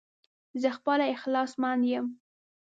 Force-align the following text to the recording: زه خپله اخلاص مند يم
زه 0.61 0.69
خپله 0.77 1.05
اخلاص 1.15 1.51
مند 1.61 1.83
يم 1.91 2.05